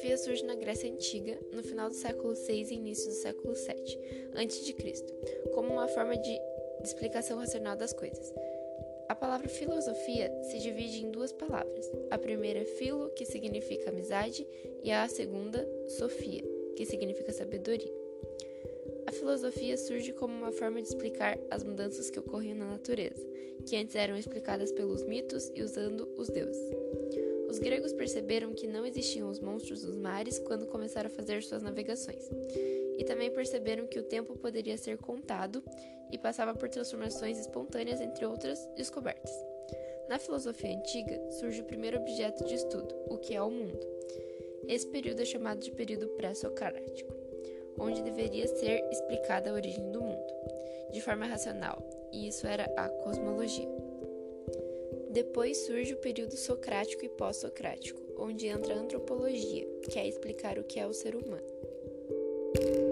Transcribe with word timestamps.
filosofia 0.00 0.16
surge 0.16 0.44
na 0.44 0.54
Grécia 0.54 0.90
Antiga, 0.90 1.38
no 1.52 1.62
final 1.62 1.90
do 1.90 1.94
século 1.94 2.34
VI 2.34 2.66
e 2.70 2.74
início 2.74 3.10
do 3.10 3.16
século 3.16 3.54
VII 3.54 3.98
a.C., 4.34 5.04
como 5.52 5.74
uma 5.74 5.88
forma 5.88 6.16
de 6.16 6.40
explicação 6.82 7.38
racional 7.38 7.76
das 7.76 7.92
coisas. 7.92 8.32
A 9.08 9.14
palavra 9.14 9.48
filosofia 9.48 10.32
se 10.44 10.58
divide 10.58 11.04
em 11.04 11.10
duas 11.10 11.32
palavras. 11.32 11.90
A 12.10 12.16
primeira 12.16 12.60
é 12.60 12.64
filo, 12.64 13.10
que 13.10 13.26
significa 13.26 13.90
amizade, 13.90 14.46
e 14.82 14.90
a 14.90 15.06
segunda, 15.06 15.68
sofia, 15.98 16.42
que 16.76 16.86
significa 16.86 17.32
sabedoria. 17.32 17.92
A 19.06 19.12
filosofia 19.12 19.76
surge 19.76 20.12
como 20.14 20.34
uma 20.34 20.52
forma 20.52 20.80
de 20.80 20.88
explicar 20.88 21.38
as 21.50 21.62
mudanças 21.62 22.08
que 22.08 22.18
ocorriam 22.18 22.56
na 22.56 22.66
natureza, 22.66 23.26
que 23.66 23.76
antes 23.76 23.94
eram 23.94 24.16
explicadas 24.16 24.72
pelos 24.72 25.02
mitos 25.02 25.50
e 25.54 25.62
usando 25.62 26.08
os 26.16 26.28
deuses. 26.28 26.70
Os 27.50 27.58
gregos 27.58 27.92
perceberam 27.92 28.54
que 28.54 28.68
não 28.68 28.86
existiam 28.86 29.28
os 29.28 29.40
monstros 29.40 29.82
dos 29.82 29.96
mares 29.96 30.38
quando 30.38 30.68
começaram 30.68 31.08
a 31.08 31.12
fazer 31.12 31.42
suas 31.42 31.64
navegações, 31.64 32.30
e 32.96 33.02
também 33.02 33.28
perceberam 33.28 33.88
que 33.88 33.98
o 33.98 34.04
tempo 34.04 34.38
poderia 34.38 34.78
ser 34.78 34.96
contado 34.98 35.60
e 36.12 36.16
passava 36.16 36.54
por 36.54 36.68
transformações 36.68 37.40
espontâneas, 37.40 38.00
entre 38.00 38.24
outras 38.24 38.64
descobertas. 38.76 39.32
Na 40.08 40.16
filosofia 40.20 40.70
antiga 40.70 41.20
surge 41.32 41.60
o 41.60 41.64
primeiro 41.64 41.98
objeto 41.98 42.44
de 42.44 42.54
estudo, 42.54 42.94
o 43.08 43.18
que 43.18 43.34
é 43.34 43.42
o 43.42 43.50
mundo. 43.50 43.84
Esse 44.68 44.86
período 44.86 45.20
é 45.20 45.24
chamado 45.24 45.58
de 45.58 45.72
período 45.72 46.06
pré-socrático, 46.10 47.12
onde 47.80 48.00
deveria 48.00 48.46
ser 48.46 48.88
explicada 48.92 49.50
a 49.50 49.54
origem 49.54 49.90
do 49.90 50.00
mundo, 50.00 50.32
de 50.92 51.00
forma 51.00 51.26
racional, 51.26 51.82
e 52.12 52.28
isso 52.28 52.46
era 52.46 52.72
a 52.76 52.88
cosmologia. 52.88 53.68
Depois 55.10 55.66
surge 55.66 55.92
o 55.92 55.96
período 55.96 56.36
socrático 56.36 57.04
e 57.04 57.08
pós-socrático, 57.08 58.00
onde 58.16 58.46
entra 58.46 58.74
a 58.74 58.78
antropologia, 58.78 59.66
que 59.82 59.98
é 59.98 60.06
explicar 60.06 60.56
o 60.56 60.64
que 60.64 60.78
é 60.78 60.86
o 60.86 60.92
ser 60.92 61.16
humano. 61.16 62.89